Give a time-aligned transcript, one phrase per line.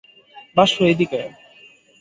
[0.55, 1.31] বাসু, এইদিকে আয়।